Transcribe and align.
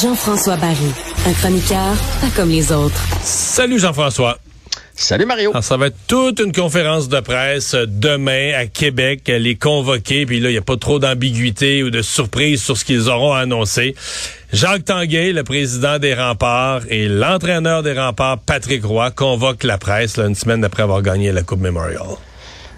Jean-François 0.00 0.56
Barry, 0.56 0.92
un 1.26 1.32
chroniqueur 1.34 1.94
pas 2.22 2.28
comme 2.34 2.48
les 2.48 2.72
autres. 2.72 3.02
Salut 3.22 3.78
Jean-François. 3.78 4.38
Salut 4.94 5.26
Mario. 5.26 5.50
Alors, 5.50 5.62
ça 5.62 5.76
va 5.76 5.88
être 5.88 5.96
toute 6.06 6.40
une 6.40 6.52
conférence 6.52 7.10
de 7.10 7.20
presse 7.20 7.74
euh, 7.74 7.84
demain 7.86 8.52
à 8.56 8.66
Québec, 8.66 9.24
les 9.26 9.56
convoquer, 9.56 10.24
puis 10.24 10.40
là, 10.40 10.48
il 10.48 10.52
n'y 10.52 10.58
a 10.58 10.62
pas 10.62 10.78
trop 10.78 10.98
d'ambiguïté 10.98 11.82
ou 11.82 11.90
de 11.90 12.00
surprise 12.00 12.62
sur 12.62 12.78
ce 12.78 12.84
qu'ils 12.86 13.10
auront 13.10 13.34
annoncé. 13.34 13.94
Jacques 14.54 14.86
Tanguay, 14.86 15.32
le 15.32 15.44
président 15.44 15.98
des 15.98 16.14
remparts, 16.14 16.82
et 16.88 17.06
l'entraîneur 17.06 17.82
des 17.82 17.92
remparts, 17.92 18.38
Patrick 18.38 18.84
Roy, 18.84 19.10
convoquent 19.10 19.64
la 19.64 19.76
presse 19.76 20.16
là, 20.16 20.26
une 20.26 20.34
semaine 20.34 20.64
après 20.64 20.82
avoir 20.82 21.02
gagné 21.02 21.30
la 21.30 21.42
Coupe 21.42 21.60
Memorial 21.60 22.16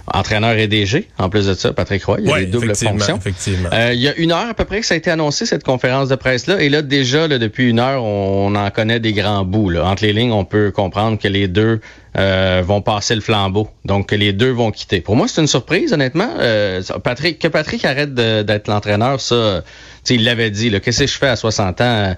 entraîneur 0.07 0.57
et 0.57 0.67
DG, 0.67 1.09
en 1.19 1.29
plus 1.29 1.47
de 1.47 1.55
ça, 1.55 1.73
Patrick 1.73 2.05
Roy. 2.05 2.19
Il 2.21 2.29
y 2.29 2.33
a 2.33 2.41
des 2.41 2.47
doubles 2.47 2.75
fonctions. 2.75 3.17
Effectivement. 3.17 3.69
Euh, 3.73 3.93
il 3.95 4.01
y 4.01 4.09
a 4.09 4.17
une 4.17 4.33
heure 4.33 4.49
à 4.51 4.55
peu 4.55 4.65
près 4.65 4.81
que 4.81 4.87
ça 4.87 4.95
a 4.95 4.97
été 4.97 5.11
annoncé, 5.11 5.47
cette 5.47 5.65
conférence 5.65 6.09
de 6.09 6.17
presse-là. 6.17 6.61
Et 6.63 6.69
là, 6.69 6.83
déjà, 6.83 7.29
là, 7.29 7.39
depuis 7.39 7.69
une 7.69 7.79
heure, 7.79 8.03
on 8.05 8.55
en 8.55 8.71
connaît 8.71 9.01
des 9.01 9.13
grands 9.13 9.45
bouts. 9.45 9.71
Là. 9.71 9.85
Entre 9.87 10.05
les 10.05 10.13
lignes, 10.13 10.33
on 10.33 10.45
peut 10.45 10.71
comprendre 10.71 11.19
que 11.19 11.29
les 11.29 11.49
deux 11.49 11.81
euh, 12.17 12.63
vont 12.65 12.83
passer 12.83 13.15
le 13.15 13.21
flambeau. 13.21 13.69
Donc, 13.85 14.13
les 14.13 14.33
deux 14.33 14.51
vont 14.51 14.71
quitter. 14.71 15.01
Pour 15.01 15.17
moi, 15.17 15.29
c'est 15.29 15.41
une 15.41 15.47
surprise, 15.47 15.93
honnêtement. 15.93 16.29
Euh, 16.39 16.83
Patrick, 17.03 17.39
que 17.39 17.49
Patrick 17.49 17.85
arrête 17.85 18.15
d'être 18.15 18.69
l'entraîneur, 18.69 19.21
ça, 19.21 19.63
il 20.09 20.25
l'avait 20.25 20.51
dit. 20.51 20.71
Qu'est-ce 20.81 21.01
que 21.01 21.07
je 21.07 21.19
fais 21.19 21.29
à 21.29 21.37
60 21.37 21.81
ans? 21.81 22.15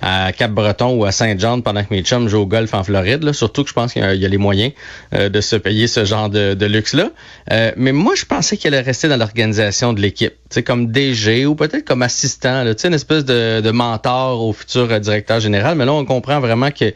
à 0.00 0.32
Cap-Breton 0.32 0.94
ou 0.96 1.04
à 1.04 1.12
Saint-Jean 1.12 1.60
pendant 1.60 1.82
que 1.82 1.92
mes 1.92 2.02
chums 2.02 2.28
jouent 2.28 2.42
au 2.42 2.46
golf 2.46 2.74
en 2.74 2.84
Floride. 2.84 3.22
Là? 3.22 3.32
Surtout 3.32 3.62
que 3.62 3.68
je 3.68 3.74
pense 3.74 3.92
qu'il 3.92 4.02
y, 4.02 4.24
a 4.24 4.28
les 4.28 4.38
moyens 4.38 4.72
euh, 5.14 5.28
de 5.28 5.40
se 5.40 5.56
payer 5.56 5.86
ce 5.86 6.04
genre 6.04 6.28
de, 6.28 6.66
luxe-là. 6.66 7.10
Euh, 7.52 7.72
mais 7.76 7.92
moi, 7.92 8.14
je 8.14 8.24
pensais 8.24 8.56
qu'il 8.56 8.74
allait 8.74 8.84
rester 8.84 9.08
dans 9.08 9.16
l'organisation 9.16 9.92
de 9.92 10.00
l'équipe, 10.00 10.34
comme 10.64 10.90
DG 10.90 11.46
ou 11.46 11.54
peut-être 11.54 11.84
comme 11.84 12.02
assistant, 12.02 12.64
là, 12.64 12.72
une 12.84 12.94
espèce 12.94 13.24
de, 13.24 13.70
mentor 13.70 14.42
au 14.42 14.52
futur 14.52 14.90
euh, 14.90 14.98
directeur 14.98 15.40
général. 15.40 15.76
Mais 15.76 15.84
là, 15.84 15.92
on 15.92 16.04
comprend 16.04 16.40
vraiment 16.40 16.70
qu'il 16.70 16.94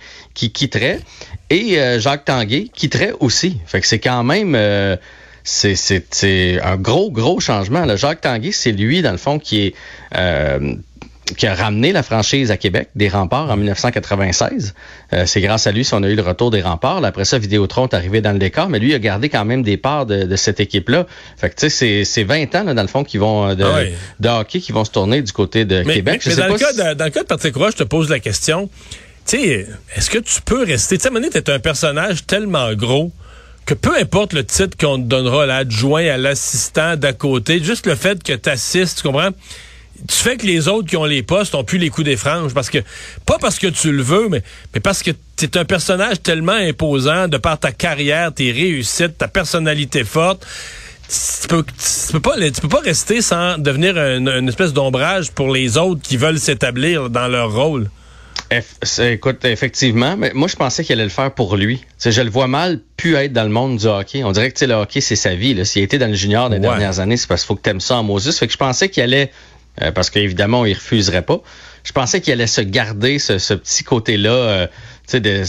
quitterait. 0.53 1.01
Et 1.51 1.79
Jacques 1.99 2.25
Tanguay 2.25 2.69
quitterait 2.73 3.13
aussi. 3.21 3.59
Fait 3.67 3.81
que 3.81 3.87
c'est 3.87 3.99
quand 3.99 4.23
même 4.23 4.57
c'est 5.43 6.61
un 6.63 6.77
gros, 6.77 7.11
gros 7.11 7.41
changement. 7.41 7.85
Là. 7.85 7.97
Jacques 7.97 8.21
Tanguay, 8.21 8.53
c'est 8.53 8.73
lui, 8.73 9.03
dans 9.03 9.13
le 9.13 9.19
fond, 9.19 9.39
qui 9.39 9.67
est 9.67 9.75
qui 11.37 11.47
a 11.47 11.55
ramené 11.55 11.93
la 11.93 12.03
franchise 12.03 12.51
à 12.51 12.57
Québec 12.57 12.89
des 12.95 13.09
remparts 13.09 13.51
en 13.51 13.57
1996. 13.57 14.75
Euh, 15.13 15.25
c'est 15.27 15.41
grâce 15.41 15.67
à 15.67 15.73
lui 15.73 15.85
si 15.85 15.95
on 15.95 16.03
a 16.03 16.09
eu 16.09 16.15
le 16.15 16.23
retour 16.23 16.51
des 16.51 16.61
remparts. 16.61 17.05
après 17.05 17.25
ça, 17.25 17.39
Vidéotron 17.39 17.87
est 17.87 17.95
arrivé 17.95 18.21
dans 18.21 18.33
le 18.33 18.39
décor, 18.39 18.69
mais 18.69 18.79
lui 18.79 18.95
a 18.95 18.99
gardé 18.99 19.29
quand 19.29 19.45
même 19.45 19.63
des 19.63 19.77
parts 19.77 20.07
de, 20.07 20.37
cette 20.37 20.61
équipe-là. 20.61 21.07
Fait 21.37 21.51
que 21.51 21.57
tu 21.57 21.71
sais, 21.71 22.05
c'est 22.05 22.25
20 22.25 22.55
ans, 22.55 22.65
là, 22.65 22.75
dans 22.75 22.83
le 22.83 22.89
fond, 22.89 23.05
qui 23.05 23.19
vont 23.19 23.49
euh, 23.49 23.55
ah 23.61 23.83
de, 24.19 24.29
hockey 24.29 24.61
qui 24.61 24.73
vont 24.73 24.85
se 24.85 24.91
tourner 24.91 25.23
du 25.23 25.33
côté 25.33 25.65
de 25.65 25.83
Québec. 25.83 26.23
Mais, 26.27 26.37
dans, 26.37 26.47
le 26.49 26.59
cas 26.59 26.73
de, 26.73 26.95
dans 26.95 27.05
le 27.05 27.11
cas 27.11 27.23
de 27.23 27.27
Patrick 27.27 27.55
Roy, 27.57 27.71
je 27.71 27.77
te 27.77 27.85
pose 27.85 28.09
la 28.09 28.21
question. 28.21 28.69
Tu 29.31 29.37
sais, 29.37 29.67
est-ce 29.95 30.11
que 30.11 30.19
tu 30.19 30.41
peux 30.45 30.65
rester... 30.65 30.99
Tu 30.99 31.05
sais, 31.05 31.09
à 31.09 31.53
un 31.53 31.55
un 31.55 31.59
personnage 31.61 32.27
tellement 32.27 32.75
gros 32.75 33.13
que 33.65 33.75
peu 33.75 33.97
importe 33.97 34.33
le 34.33 34.45
titre 34.45 34.77
qu'on 34.77 34.97
te 34.97 35.07
donnera, 35.07 35.47
l'adjoint 35.47 36.05
à 36.07 36.17
l'assistant 36.17 36.97
d'à 36.97 37.13
côté, 37.13 37.63
juste 37.63 37.87
le 37.87 37.95
fait 37.95 38.21
que 38.25 38.33
tu 38.33 38.49
assistes, 38.49 38.99
tu 38.99 39.03
comprends? 39.05 39.31
Tu 40.09 40.17
fais 40.17 40.37
que 40.37 40.47
les 40.47 40.67
autres 40.67 40.89
qui 40.89 40.97
ont 40.97 41.05
les 41.05 41.23
postes 41.23 41.55
ont 41.55 41.63
plus 41.63 41.79
les 41.79 41.91
coups 41.91 42.07
des 42.07 42.17
franges 42.17 42.53
parce 42.55 42.71
que 42.71 42.79
pas 43.25 43.39
parce 43.39 43.61
que 43.61 43.69
tu 43.69 43.93
le 43.93 44.03
veux 44.03 44.29
mais 44.31 44.43
parce 44.83 45.05
que 45.05 45.13
tu 45.37 45.45
es 45.45 45.59
un 45.59 45.65
personnage 45.65 46.21
tellement 46.21 46.51
imposant 46.51 47.29
de 47.29 47.37
par 47.37 47.57
ta 47.57 47.71
carrière, 47.71 48.35
tes 48.35 48.51
réussites, 48.51 49.17
ta 49.17 49.29
personnalité 49.29 50.03
forte. 50.03 50.45
Tu 51.09 51.47
peux, 51.47 51.65
peux 52.13 52.21
pas 52.21 52.35
tu 52.37 52.61
peux 52.63 52.69
pas 52.69 52.81
rester 52.81 53.23
sans 53.23 53.59
devenir 53.59 53.97
une, 53.97 54.49
espèce 54.49 54.73
d'ombrage 54.73 55.31
pour 55.31 55.53
les 55.53 55.77
autres 55.77 56.03
qui 56.03 56.17
veulent 56.17 56.41
s'établir 56.41 57.11
dans 57.11 57.29
leur 57.29 57.53
rôle. 57.53 57.91
Écoute, 58.99 59.45
effectivement, 59.45 60.17
mais 60.17 60.33
moi 60.35 60.49
je 60.49 60.57
pensais 60.57 60.83
qu'il 60.83 60.95
allait 60.95 61.05
le 61.05 61.11
faire 61.11 61.33
pour 61.33 61.57
lui. 61.57 61.85
je 62.05 62.21
le 62.21 62.31
vois 62.31 62.49
mal 62.49 62.81
pu 62.97 63.15
être 63.15 63.33
dans 63.33 63.45
le 63.45 63.51
monde 63.51 63.79
du 63.79 63.87
hockey. 63.87 64.25
On 64.25 64.33
dirait 64.33 64.51
que 64.51 64.65
le 64.65 64.75
hockey 64.75 65.01
c'est 65.01 65.17
sa 65.17 65.35
vie. 65.35 65.65
S'il 65.65 65.83
a 65.83 65.85
été 65.85 65.99
dans 65.99 66.09
le 66.09 66.15
junior 66.15 66.51
des 66.51 66.59
dernières 66.59 66.99
années, 66.99 67.17
c'est 67.17 67.29
parce 67.29 67.43
qu'il 67.43 67.49
faut 67.49 67.55
que 67.55 67.63
tu 67.63 67.71
aimes 67.71 67.81
ça 67.81 67.97
en 67.97 68.03
Moses. 68.03 68.37
Fait 68.37 68.47
que 68.47 68.53
je 68.53 68.59
pensais 68.59 68.89
qu'il 68.89 69.03
allait 69.03 69.31
euh, 69.83 69.93
parce 69.93 70.11
qu'évidemment, 70.11 70.65
il 70.65 70.75
refuserait 70.75 71.23
pas. 71.23 71.41
Je 71.83 71.93
pensais 71.93 72.21
qu'il 72.21 72.33
allait 72.33 72.47
se 72.47 72.61
garder 72.61 73.19
ce, 73.19 73.55
petit 73.55 73.85
côté-là. 73.85 74.31
Euh, 74.31 74.67
de, 75.13 75.43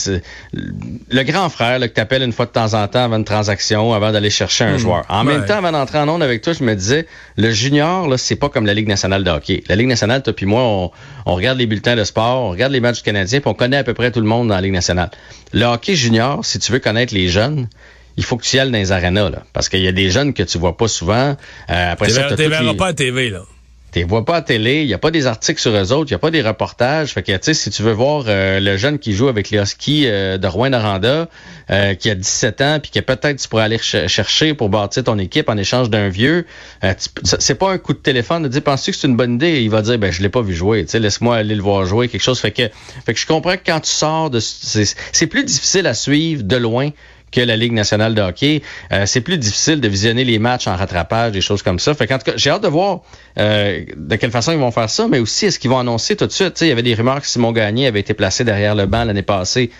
le 0.53 1.23
grand 1.23 1.47
frère 1.49 1.77
là, 1.77 1.87
que 1.87 1.93
tu 1.93 2.01
appelles 2.01 2.23
une 2.23 2.31
fois 2.31 2.47
de 2.47 2.51
temps 2.51 2.73
en 2.73 2.87
temps 2.87 3.03
avant 3.03 3.17
une 3.17 3.25
transaction, 3.25 3.93
avant 3.93 4.11
d'aller 4.11 4.31
chercher 4.31 4.63
un 4.63 4.75
hmm. 4.75 4.79
joueur. 4.79 5.05
En 5.07 5.23
même 5.23 5.45
temps, 5.45 5.57
avant 5.57 5.71
d'entrer 5.71 5.99
en 5.99 6.09
onde 6.09 6.23
avec 6.23 6.41
toi, 6.41 6.53
je 6.53 6.63
me 6.63 6.73
disais, 6.73 7.05
le 7.37 7.51
junior, 7.51 8.07
là, 8.07 8.17
c'est 8.17 8.35
pas 8.35 8.49
comme 8.49 8.65
la 8.65 8.73
Ligue 8.73 8.87
nationale 8.87 9.23
de 9.23 9.29
hockey. 9.29 9.63
La 9.67 9.75
Ligue 9.75 9.87
nationale, 9.87 10.23
toi 10.23 10.33
puis 10.33 10.47
moi, 10.47 10.63
on, 10.63 10.91
on, 11.25 11.35
regarde 11.35 11.59
les 11.59 11.67
bulletins 11.67 11.95
de 11.95 12.03
sport, 12.03 12.43
on 12.43 12.49
regarde 12.49 12.71
les 12.71 12.79
matchs 12.79 13.03
canadiens, 13.03 13.39
puis 13.39 13.49
on 13.49 13.53
connaît 13.53 13.77
à 13.77 13.83
peu 13.83 13.93
près 13.93 14.11
tout 14.11 14.21
le 14.21 14.27
monde 14.27 14.47
dans 14.47 14.55
la 14.55 14.61
Ligue 14.61 14.73
nationale. 14.73 15.11
Le 15.53 15.65
hockey 15.65 15.95
junior, 15.95 16.43
si 16.43 16.57
tu 16.57 16.71
veux 16.71 16.79
connaître 16.79 17.13
les 17.13 17.27
jeunes, 17.27 17.67
il 18.17 18.23
faut 18.23 18.37
que 18.37 18.43
tu 18.43 18.55
y 18.55 18.59
ailles 18.59 18.71
dans 18.71 18.77
les 18.77 18.91
arénas, 18.91 19.29
là, 19.29 19.43
parce 19.53 19.69
qu'il 19.69 19.81
y 19.81 19.87
a 19.87 19.91
des 19.91 20.09
jeunes 20.09 20.33
que 20.33 20.43
tu 20.43 20.57
vois 20.57 20.75
pas 20.75 20.87
souvent. 20.87 21.35
Euh, 21.69 21.91
après 21.91 22.09
ça, 22.09 22.29
tu 22.35 22.47
verras 22.47 22.73
pas 22.73 22.87
à 22.87 22.93
TV, 22.93 23.29
là. 23.29 23.43
Tu 23.91 24.03
vois 24.03 24.23
pas 24.23 24.37
à 24.37 24.41
télé, 24.41 24.81
il 24.81 24.87
n'y 24.87 24.93
a 24.93 24.97
pas 24.97 25.11
des 25.11 25.27
articles 25.27 25.59
sur 25.59 25.71
eux 25.71 25.91
autres, 25.91 26.09
il 26.09 26.13
n'y 26.13 26.15
a 26.15 26.19
pas 26.19 26.31
des 26.31 26.41
reportages. 26.41 27.13
Fait 27.13 27.23
que, 27.23 27.31
tu 27.33 27.39
sais, 27.41 27.53
si 27.53 27.69
tu 27.69 27.83
veux 27.83 27.91
voir 27.91 28.23
euh, 28.27 28.59
le 28.61 28.77
jeune 28.77 28.99
qui 28.99 29.11
joue 29.11 29.27
avec 29.27 29.49
les 29.49 29.59
Huskies 29.59 30.03
euh, 30.05 30.37
de 30.37 30.47
Rouen-Noranda, 30.47 31.27
euh, 31.69 31.93
qui 31.95 32.09
a 32.09 32.15
17 32.15 32.61
ans, 32.61 32.79
puis 32.81 32.91
que 32.91 33.01
peut-être 33.01 33.37
tu 33.37 33.49
pourrais 33.49 33.63
aller 33.63 33.77
chercher 33.79 34.53
pour 34.53 34.69
bâtir 34.69 35.03
ton 35.03 35.17
équipe 35.19 35.49
en 35.49 35.57
échange 35.57 35.89
d'un 35.89 36.07
vieux, 36.07 36.45
c'est 37.23 37.55
pas 37.55 37.71
un 37.71 37.77
coup 37.77 37.93
de 37.93 37.99
téléphone 37.99 38.43
de 38.43 38.47
dire, 38.47 38.61
penses-tu 38.61 38.91
que 38.91 38.97
c'est 38.97 39.07
une 39.07 39.17
bonne 39.17 39.35
idée? 39.35 39.61
Il 39.61 39.69
va 39.69 39.81
dire, 39.81 39.97
ben, 39.99 40.11
je 40.11 40.21
l'ai 40.21 40.29
pas 40.29 40.41
vu 40.41 40.55
jouer, 40.55 40.85
tu 40.85 40.97
laisse-moi 40.97 41.35
aller 41.35 41.55
le 41.55 41.61
voir 41.61 41.85
jouer, 41.85 42.07
quelque 42.07 42.21
chose. 42.21 42.39
Fait 42.39 42.51
que, 42.51 42.69
fait 43.05 43.13
que 43.13 43.19
je 43.19 43.25
comprends 43.25 43.57
que 43.57 43.63
quand 43.65 43.81
tu 43.81 43.91
sors 43.91 44.29
de... 44.29 44.39
C'est 44.39 45.27
plus 45.27 45.43
difficile 45.43 45.85
à 45.87 45.93
suivre 45.93 46.43
de 46.43 46.55
loin 46.55 46.91
que 47.31 47.41
la 47.41 47.55
Ligue 47.55 47.71
nationale 47.71 48.13
de 48.13 48.21
hockey. 48.21 48.61
Euh, 48.91 49.05
c'est 49.05 49.21
plus 49.21 49.37
difficile 49.37 49.79
de 49.81 49.87
visionner 49.87 50.23
les 50.23 50.39
matchs 50.39 50.67
en 50.67 50.75
rattrapage, 50.75 51.31
des 51.31 51.41
choses 51.41 51.63
comme 51.63 51.79
ça. 51.79 51.93
Fait 51.93 52.11
en 52.13 52.17
tout 52.17 52.31
cas, 52.31 52.33
j'ai 52.35 52.49
hâte 52.49 52.63
de 52.63 52.67
voir 52.67 53.01
euh, 53.39 53.83
de 53.95 54.15
quelle 54.17 54.31
façon 54.31 54.51
ils 54.51 54.57
vont 54.57 54.71
faire 54.71 54.89
ça, 54.89 55.07
mais 55.07 55.19
aussi 55.19 55.45
est-ce 55.45 55.59
qu'ils 55.59 55.69
vont 55.69 55.79
annoncer 55.79 56.15
tout 56.15 56.27
de 56.27 56.31
suite? 56.31 56.59
il 56.61 56.67
y 56.67 56.71
avait 56.71 56.83
des 56.83 56.93
rumeurs 56.93 57.21
que 57.21 57.27
Simon 57.27 57.51
Gagné 57.51 57.87
avait 57.87 57.99
été 57.99 58.13
placé 58.13 58.43
derrière 58.43 58.75
le 58.75 58.85
banc 58.85 59.03
l'année 59.03 59.21
passée 59.21 59.71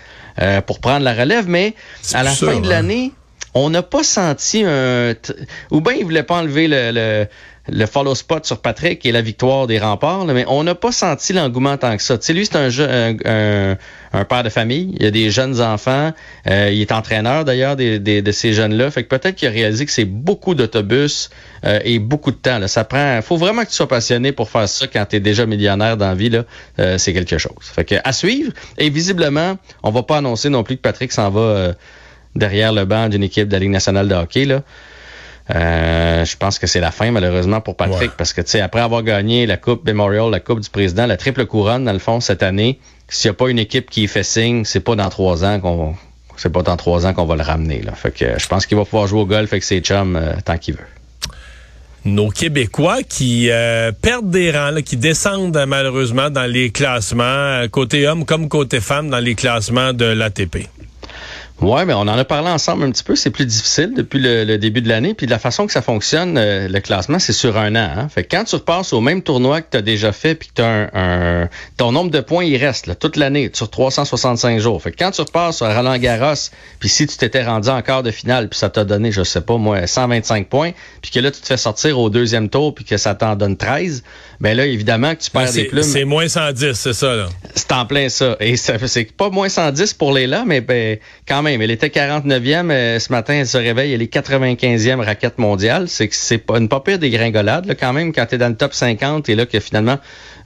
euh, 0.42 0.62
pour 0.62 0.80
prendre 0.80 1.04
la 1.04 1.14
relève, 1.14 1.48
mais 1.48 1.76
à 2.14 2.24
la 2.24 2.32
fin 2.32 2.60
de 2.60 2.72
hein. 2.72 3.10
On 3.54 3.70
n'a 3.70 3.84
pas 3.84 4.04
senti 4.04 4.64
un... 4.66 5.14
Ou 5.72 5.82
bien 5.82 5.94
ils 5.94 6.04
voulaient 6.04 6.24
pas 6.24 6.38
enlever 6.38 6.68
le 6.70 7.28
le 7.70 7.86
follow 7.86 8.16
spot 8.16 8.46
sur 8.46 8.60
Patrick 8.60 9.06
et 9.06 9.12
la 9.12 9.22
victoire 9.22 9.68
des 9.68 9.78
remparts, 9.78 10.26
mais 10.26 10.46
on 10.48 10.64
n'a 10.64 10.74
pas 10.74 10.92
senti 10.92 11.32
l'engouement 11.32 11.78
tant 11.78 11.96
que 11.96 12.02
ça. 12.02 12.18
Tu 12.18 12.26
sais, 12.26 12.34
lui, 12.34 12.46
c'est 12.46 12.56
un, 12.56 13.16
un, 13.26 13.78
un, 14.14 14.26
père 14.26 14.44
de 14.44 14.50
famille, 14.50 14.96
il 15.00 15.06
a 15.06 15.12
des 15.12 15.30
jeunes 15.30 15.62
enfants, 15.62 16.12
euh, 16.50 16.70
il 16.72 16.82
est 16.82 16.92
entraîneur 16.92 17.46
d'ailleurs 17.46 17.76
des, 17.76 18.00
de 18.00 18.32
ces 18.32 18.54
jeunes-là, 18.54 18.90
fait 18.90 19.04
que 19.04 19.10
peut-être 19.10 19.36
qu'il 19.36 19.48
a 19.48 19.52
réalisé 19.52 19.86
que 19.86 19.92
c'est 19.92 20.06
beaucoup 20.06 20.56
d'autobus 20.56 21.30
euh, 21.64 21.80
et 21.84 22.00
beaucoup 22.00 22.32
de 22.32 22.38
temps. 22.38 22.58
Là. 22.58 22.68
Ça 22.68 22.84
prend, 22.84 23.22
faut 23.22 23.38
vraiment 23.38 23.64
que 23.64 23.70
tu 23.70 23.76
sois 23.76 23.88
passionné 23.88 24.32
pour 24.32 24.50
faire 24.50 24.68
ça 24.68 24.88
quand 24.88 25.06
tu 25.06 25.18
es 25.18 25.20
déjà 25.20 25.46
millionnaire 25.46 25.98
dans 25.98 26.08
la 26.08 26.16
vie, 26.16 26.30
là, 26.30 26.46
euh, 26.80 26.98
c'est 26.98 27.14
quelque 27.14 27.38
chose. 27.38 27.54
Fait 27.62 27.86
que 27.86 27.96
à 28.04 28.12
suivre, 28.12 28.52
et 28.78 28.90
visiblement, 28.90 29.58
on 29.84 29.92
va 29.92 30.04
pas 30.04 30.18
annoncer 30.18 30.50
non 30.50 30.64
plus 30.64 30.78
que 30.78 30.82
Patrick 30.82 31.12
s'en 31.12 31.30
va 31.30 31.74
derrière 32.36 32.74
le 32.74 32.86
banc 32.86 33.10
d'une 33.10 33.24
équipe 33.24 33.48
de 33.48 33.54
la 33.54 33.60
Ligue 33.60 33.72
nationale 33.72 34.08
de 34.08 34.16
hockey, 34.16 34.46
là. 34.46 34.62
Euh, 35.54 36.24
je 36.24 36.38
pense 36.38 36.60
que 36.60 36.68
c'est 36.68 36.80
la 36.80 36.92
fin, 36.92 37.12
malheureusement, 37.12 37.62
pour 37.62 37.76
Patrick, 37.76 38.12
parce 38.18 38.32
que, 38.32 38.42
tu 38.42 38.52
sais, 38.52 38.62
après 38.62 38.82
avoir 38.82 39.04
gagné 39.04 39.46
la 39.46 39.58
Coupe 39.58 39.86
Memorial, 39.86 40.30
la 40.30 40.40
Coupe 40.40 40.62
du 40.62 40.70
Président, 40.70 41.06
la 41.08 41.18
triple 41.18 41.46
couronne, 41.46 41.84
dans 41.84 41.94
le 41.94 42.00
fond, 42.00 42.20
cette 42.20 42.44
année, 42.44 42.80
s'il 43.10 43.30
n'y 43.30 43.36
a 43.36 43.38
pas 43.38 43.50
une 43.50 43.60
équipe 43.60 43.90
qui 43.90 44.08
fait 44.08 44.24
signe, 44.24 44.64
c'est 44.64 44.80
pas 44.80 44.96
dans 44.96 45.10
trois 45.10 45.44
ans 45.44 45.60
qu'on 45.60 45.96
c'est 46.38 46.52
pas 46.52 46.64
dans 46.64 46.78
trois 46.78 47.06
ans 47.06 47.14
qu'on 47.14 47.26
va 47.26 47.36
le 47.36 47.44
ramener. 47.44 47.82
Là. 47.82 47.92
Fait 47.94 48.12
que 48.12 48.40
je 48.40 48.48
pense 48.48 48.66
qu'il 48.66 48.78
va 48.78 48.86
pouvoir 48.86 49.06
jouer 49.06 49.20
au 49.20 49.26
golf 49.26 49.52
avec 49.52 49.64
ses 49.64 49.80
chums 49.80 50.16
euh, 50.16 50.34
tant 50.44 50.58
qu'il 50.58 50.76
veut. 50.76 50.88
Nos 52.04 52.30
Québécois 52.30 53.04
qui 53.04 53.52
euh, 53.52 53.92
perdent 53.92 54.32
des 54.32 54.50
rangs, 54.52 54.82
qui 54.84 54.98
descendent 54.98 55.64
malheureusement 55.68 56.32
dans 56.32 56.50
les 56.50 56.72
classements, 56.72 57.68
côté 57.70 58.08
homme 58.08 58.26
comme 58.26 58.50
côté 58.50 58.80
femme, 58.80 59.10
dans 59.10 59.20
les 59.20 59.36
classements 59.36 59.94
de 59.94 60.06
l'ATP. 60.06 60.68
Ouais, 61.62 61.86
mais 61.86 61.94
on 61.94 62.02
en 62.02 62.18
a 62.18 62.26
parlé 62.26 62.50
ensemble 62.50 62.84
un 62.86 62.92
petit 62.92 63.04
peu. 63.04 63.16
C'est 63.16 63.30
plus 63.30 63.46
difficile 63.46 63.94
depuis 63.96 64.20
le, 64.20 64.58
début 64.58 64.82
de 64.82 64.90
l'année. 64.90 65.14
Puis 65.14 65.28
de 65.28 65.32
la 65.32 65.38
façon 65.38 65.68
que 65.68 65.72
ça 65.72 65.84
fonctionne, 65.84 66.36
euh, 66.38 66.68
le 66.68 66.80
classement, 66.80 67.20
c'est 67.20 67.34
sur 67.34 67.56
un 67.58 67.76
an. 67.76 67.90
Hein? 67.98 68.10
Fait 68.10 68.24
que 68.24 68.36
quand 68.36 68.44
tu 68.46 68.56
repasses 68.56 68.94
au 68.94 69.02
même 69.02 69.22
tournoi 69.22 69.62
que 69.62 69.68
tu 69.70 69.78
as 69.78 69.84
déjà 69.84 70.12
fait, 70.12 70.34
puis 70.34 70.50
que 70.50 70.54
tu 70.56 70.62
as 70.64 70.90
un, 70.94 71.50
ton 71.78 71.92
nombre 71.92 72.10
de 72.10 72.20
points, 72.20 72.46
il 72.46 72.58
reste 72.58 72.88
là, 72.88 72.96
toute 72.96 73.16
l'année 73.16 73.52
sur 73.54 73.70
365 73.70 74.60
jours. 74.60 74.82
Fait 74.82 74.92
que 74.92 74.98
quand 74.98 75.12
tu 75.12 75.22
repasses 75.22 75.62
à 75.62 75.76
Roland 75.76 75.98
Garros, 75.98 76.34
puis 76.80 76.90
si 76.90 77.06
tu 77.06 77.16
t'étais 77.16 77.44
rendu 77.44 77.70
en 77.70 77.82
quart 77.84 78.02
de 78.02 78.12
finale, 78.12 78.50
puis 78.50 78.58
ça 78.58 78.72
t'a 78.72 78.84
donné, 78.84 79.12
je 79.12 79.24
sais 79.24 79.42
pas 79.42 79.58
moi, 79.58 79.86
125 79.86 80.48
points, 80.48 80.72
puis 81.02 81.12
que 81.12 81.20
là 81.20 81.30
tu 81.30 81.42
te 81.42 81.46
fais 81.46 81.58
sortir 81.58 82.00
au 82.00 82.10
deuxième 82.10 82.50
tour, 82.50 82.74
puis 82.74 82.86
que 82.86 82.98
ça 82.98 83.14
t'en 83.14 83.36
donne 83.36 83.56
13, 83.56 84.04
ben 84.40 84.58
là 84.58 84.66
évidemment 84.66 85.14
que 85.14 85.22
tu 85.22 85.30
perds 85.30 85.54
des 85.54 85.66
plumes. 85.66 85.84
C'est 85.84 86.06
moins 86.06 86.28
110, 86.28 86.74
c'est 86.74 86.94
ça 86.94 87.16
là. 87.16 87.30
C'est 87.54 87.72
en 87.72 87.86
plein 87.86 88.10
ça. 88.10 88.36
Et 88.40 88.58
c'est 88.58 89.12
pas 89.12 89.30
moins 89.30 89.50
110 89.50 89.94
pour 89.94 90.12
les 90.12 90.26
là, 90.26 90.44
mais 90.46 90.62
ben 90.62 90.98
quand 91.28 91.44
même 91.44 91.51
même. 91.52 91.62
Elle 91.62 91.72
était 91.72 91.88
49e. 91.88 93.00
ce 93.00 93.12
matin, 93.12 93.34
elle 93.34 93.48
se 93.48 93.58
réveille. 93.58 93.94
Elle 93.94 94.02
est 94.02 94.14
95e 94.14 95.04
raquette 95.04 95.38
mondiale. 95.38 95.88
C'est 95.88 96.08
que 96.08 96.16
c'est 96.16 96.38
pas 96.38 96.58
une 96.58 96.70
pas 96.70 96.80
pire 96.80 97.00
dégringolade, 97.00 97.66
là, 97.66 97.76
quand 97.76 97.94
même, 97.94 98.14
quand 98.14 98.26
tu 98.26 98.36
es 98.36 98.38
dans 98.38 98.50
le 98.50 98.56
top 98.56 98.74
50 98.74 99.30
et 99.30 99.36
là 99.36 99.46
que 99.46 99.60
finalement, 99.60 100.00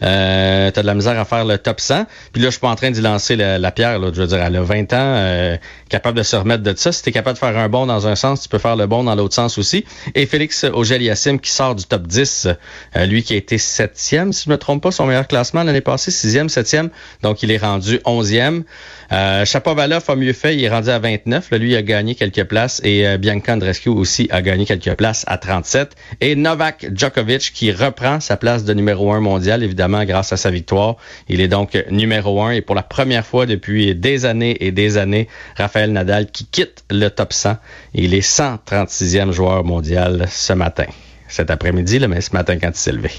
euh, 0.04 0.72
tu 0.72 0.80
as 0.80 0.82
de 0.82 0.88
la 0.88 0.94
misère 0.94 1.20
à 1.20 1.26
faire 1.26 1.46
le 1.46 1.58
top 1.58 1.80
100. 1.80 2.06
Puis 2.34 2.42
là, 2.42 2.48
je 2.48 2.52
suis 2.52 2.60
pas 2.60 2.70
en 2.70 2.76
train 2.76 2.92
d'y 2.92 3.02
lancer 3.02 3.36
la, 3.36 3.72
pierre. 3.72 4.00
Là, 4.00 4.12
je 4.14 4.22
veux 4.22 4.28
dire, 4.28 4.42
elle 4.42 4.56
a 4.56 4.62
20 4.62 4.94
ans, 4.94 4.98
euh, 5.00 5.58
capable 5.90 6.18
de 6.18 6.24
se 6.24 6.36
remettre 6.36 6.64
de 6.64 6.74
ça. 6.76 6.92
Si 6.92 7.04
tu 7.04 7.10
es 7.10 7.12
capable 7.12 7.36
de 7.36 7.40
faire 7.40 7.58
un 7.58 7.70
bon 7.70 7.86
dans 7.86 8.08
un 8.08 8.16
sens, 8.16 8.42
tu 8.42 8.50
peux 8.50 8.58
faire 8.58 8.76
le 8.76 8.88
bon 8.88 9.04
dans 9.04 9.16
l'autre 9.16 9.36
sens 9.36 9.58
aussi. 9.58 9.86
Et 10.14 10.26
Félix 10.26 10.64
Auger-Aliassime 10.64 11.40
qui 11.40 11.52
sort 11.52 11.76
du 11.76 11.86
top 11.86 12.08
10, 12.08 12.48
euh, 12.96 13.06
lui 13.06 13.24
qui 13.24 13.34
a 13.34 13.38
été 13.38 13.58
septième, 13.58 14.34
si 14.34 14.46
je 14.46 14.50
me 14.50 14.58
trompe 14.58 14.84
pas, 14.84 14.92
son 14.92 15.06
meilleur 15.06 15.28
classement 15.28 15.64
l'année 15.64 15.82
passée, 15.82 16.12
sixième, 16.12 16.50
septième. 16.50 16.90
Donc, 17.22 17.44
il 17.44 17.52
est 17.52 17.58
rendu 17.58 18.00
onzième. 18.06 18.64
Euh, 19.12 19.46
Chapovalov 19.46 20.04
a 20.08 20.16
mieux 20.16 20.34
fait, 20.34 20.56
il 20.56 20.64
est 20.64 20.70
rendu 20.70 20.90
à 20.90 21.00
29. 21.00 21.52
Là, 21.52 21.58
lui, 21.58 21.76
a 21.76 21.82
gagné 21.82 22.16
quelques 22.16 22.44
places 22.44 22.82
et 22.84 23.08
euh, 23.08 23.18
Bianca 23.18 23.54
Andreescu 23.54 23.90
aussi 23.90 24.28
a 24.32 24.42
gagné 24.42 24.66
quelques 24.66 24.96
places 24.96 25.24
à 25.28 25.38
37. 25.38 25.96
Et 26.22 26.36
Novak 26.36 26.88
Djokovic 26.94 27.52
qui 27.54 27.72
reprend 27.72 28.20
sa 28.20 28.38
place 28.38 28.64
de 28.64 28.74
numéro 28.74 29.12
un 29.12 29.20
mondial, 29.20 29.64
évidemment, 29.64 30.04
grâce 30.06 30.34
à 30.34 30.38
sa 30.38 30.50
victoire. 30.50 30.96
Il 31.30 31.42
est 31.42 31.48
donc 31.48 31.78
numéro 31.90 32.42
un 32.42 32.52
et 32.52 32.62
pour 32.62 32.76
la 32.76 32.84
première 32.84 33.26
fois 33.26 33.46
depuis 33.46 33.96
des 33.96 34.26
années 34.26 34.58
et 34.66 34.72
des 34.72 34.98
années, 34.98 35.28
Raphaël 35.58 35.92
Nadal 35.92 36.28
qui 36.32 36.46
quitte 36.46 36.84
le 36.90 37.10
top 37.10 37.34
100. 37.34 37.58
Il 37.94 38.14
est 38.14 38.28
136e 38.28 39.32
joueur 39.32 39.64
mondial 39.64 40.26
ce 40.30 40.54
matin. 40.54 40.86
Cet 41.28 41.50
après-midi, 41.50 42.00
mais 42.08 42.22
ce 42.22 42.32
matin 42.34 42.58
quand 42.60 42.70
il 42.70 42.76
s'est 42.76 42.92
levé. 42.92 43.12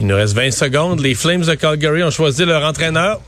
Il 0.00 0.06
nous 0.06 0.16
reste 0.16 0.34
20 0.34 0.50
secondes. 0.50 1.00
Les 1.00 1.14
Flames 1.14 1.42
de 1.42 1.54
Calgary 1.54 2.02
ont 2.02 2.10
choisi 2.10 2.44
leur 2.46 2.64
entraîneur. 2.64 3.20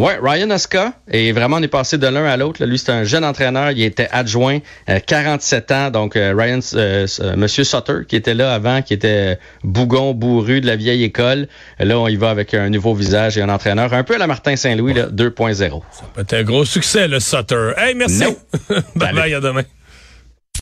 Ouais, 0.00 0.18
Ryan 0.22 0.50
Oska. 0.50 0.94
Et 1.10 1.30
vraiment, 1.32 1.58
on 1.58 1.62
est 1.62 1.68
passé 1.68 1.98
de 1.98 2.06
l'un 2.06 2.24
à 2.24 2.38
l'autre. 2.38 2.64
Lui, 2.64 2.78
c'est 2.78 2.90
un 2.90 3.04
jeune 3.04 3.22
entraîneur. 3.22 3.72
Il 3.72 3.82
était 3.82 4.08
adjoint, 4.10 4.60
47 5.06 5.70
euh, 5.70 5.74
ans. 5.74 5.90
Donc, 5.90 6.16
euh, 6.16 6.34
Ryan, 6.34 6.60
euh, 6.72 7.06
Monsieur 7.36 7.64
Sutter, 7.64 7.98
qui 8.08 8.16
était 8.16 8.32
là 8.32 8.54
avant, 8.54 8.80
qui 8.80 8.94
était 8.94 9.38
bougon, 9.62 10.14
bourru 10.14 10.62
de 10.62 10.66
la 10.66 10.76
vieille 10.76 11.04
école. 11.04 11.48
Là, 11.78 11.98
on 11.98 12.08
y 12.08 12.16
va 12.16 12.30
avec 12.30 12.54
un 12.54 12.70
nouveau 12.70 12.94
visage 12.94 13.36
et 13.36 13.42
un 13.42 13.50
entraîneur 13.50 13.92
un 13.92 14.02
peu 14.02 14.14
à 14.14 14.18
la 14.18 14.26
Martin 14.26 14.56
Saint-Louis, 14.56 14.94
2.0. 14.94 15.54
Ça 15.54 16.04
peut 16.14 16.22
être 16.22 16.32
un 16.32 16.44
gros 16.44 16.64
succès, 16.64 17.06
le 17.06 17.20
Sutter. 17.20 17.72
Hey, 17.76 17.94
merci. 17.94 18.24
bye 18.96 19.12
bye, 19.12 19.34
à 19.34 19.40
demain. 19.40 19.64